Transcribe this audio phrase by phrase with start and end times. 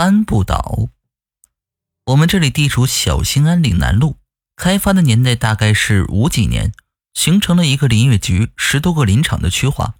[0.00, 0.88] 搬不倒。
[2.06, 4.16] 我们这里地处小兴安岭南路，
[4.56, 6.72] 开发的年代大概是五几年，
[7.12, 9.96] 形成了一个林业局十多个林场的区划。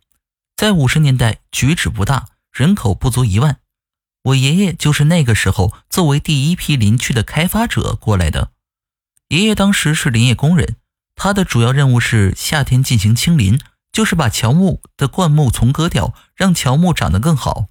[0.57, 3.61] 在五十年代，局址不大，人口不足一万。
[4.23, 8.53] 我爷爷就是那个时候作为第一批林区的开发者过来的。
[9.28, 10.76] 爷爷当时是林业工人，
[11.14, 13.60] 他的主要任务是夏天进行清林，
[13.92, 17.66] 就是把乔木的灌木丛割掉，让乔木长得更好。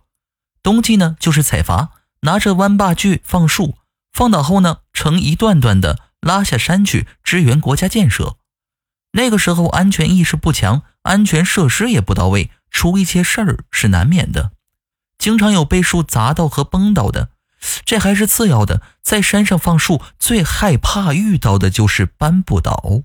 [0.62, 1.90] 冬季呢，就是采伐，
[2.22, 3.78] 拿着弯把锯放树。
[4.12, 8.38] 放倒后呢，成一段段的拉下山去支援国家建设。
[9.12, 14.52] 那个时候安全意识不强，安全设施也不到位，出一些事儿是难免的。
[15.18, 17.30] 经常有被树砸到和崩倒的，
[17.86, 18.82] 这还是次要的。
[19.02, 23.02] 在山上放树，最害怕遇到的就是搬不倒。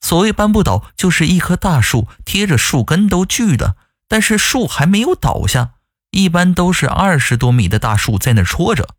[0.00, 3.76] 所谓搬不倒，就是一棵大树贴着树根都锯了，
[4.08, 5.72] 但是树还没有倒下。
[6.10, 8.94] 一般都是二十多米的大树在那戳着。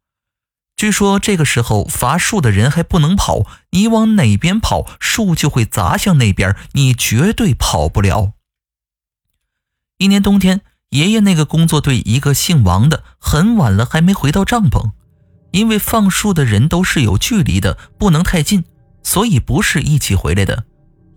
[0.78, 8.34] 据说这个时候伐树的人还不能跑，你往哪边跑，树就会砸向那边，你绝对跑不了。
[10.00, 14.92] 一年冬天，爷爷那个工作队一个姓王的，很晚了还没回到帐篷，
[15.52, 18.64] 因为放树的人都是有距离的，不能太近，
[19.03, 20.64] 所以不是一起回来的。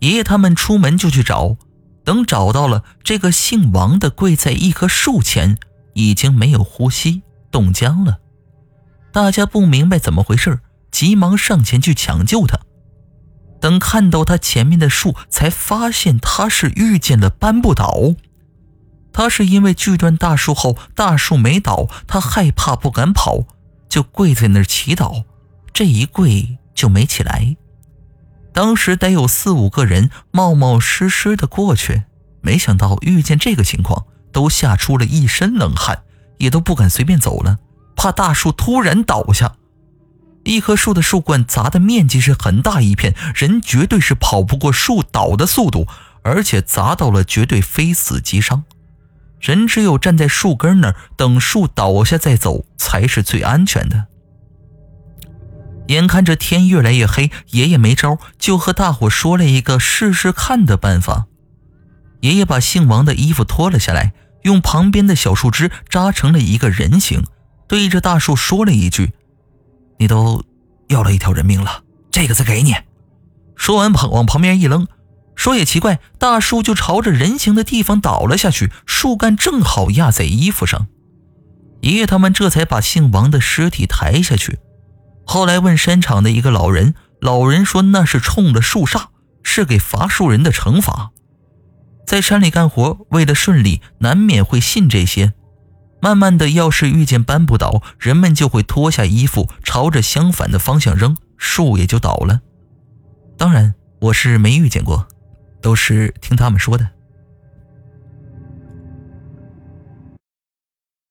[0.01, 1.57] 爷爷他们出门就去找，
[2.05, 5.57] 等找到了，这个姓王的跪在一棵树前，
[5.95, 8.19] 已经没有呼吸，冻僵了。
[9.13, 12.59] 大家不明白怎么回事，急忙上前去抢救他。
[13.61, 18.15] 等看到他前面的树，才发现他是遇见了搬不倒。
[19.13, 23.45] 他是因为锯断大树后，大树没倒，他害怕不敢跑，
[23.89, 25.25] 就跪在那儿祈祷。
[25.73, 27.57] 这一跪就没起来。
[28.53, 32.03] 当时得有四五个人冒冒失失的过去，
[32.41, 36.03] 没想到遇见这个情况，都吓出了一身冷汗，
[36.37, 37.59] 也都不敢随便走了。
[37.97, 39.55] 怕大树突然倒下，
[40.43, 45.87] 一棵树的树冠砸的面积是很大一片，人绝对是跑不过树倒的速度，
[46.23, 48.65] 而且砸到了绝对非死即伤。
[49.41, 54.07] 人只有站在树根那儿等树倒下再走才是最安全的。
[55.89, 61.27] 眼看着天越来越黑，爷爷没招，就和大伙说了一个试试看的办法。
[62.21, 67.25] 爷爷把姓王的衣服脱了下来，用旁边的小树枝扎成了一个人形。
[67.67, 69.13] 对着大树说了一句
[69.99, 70.43] ：“你都
[70.89, 72.75] 要了一条人命了，这个再给你。”
[73.57, 74.87] 说完旁往旁边一扔。
[75.37, 80.87] 说也奇怪，大树就朝着人形的地方倒了下去，树干正好压在衣服上。
[81.81, 84.59] 爷爷他们这才把姓王的尸体抬下去。
[85.27, 89.07] 后来问山场的一个老人，老人说那是冲了树煞，
[89.43, 91.11] 是给伐树人的惩罚。
[92.07, 95.33] 在山里干活，为了顺利，难免会信这些。
[96.01, 102.41] 慢慢的，要是遇见搬不倒，人们就会脱下衣服，朝着相反的方向扔，树也就倒了。
[103.39, 105.09] 当然，我是没遇见过，
[105.63, 106.89] 都是听他们说的。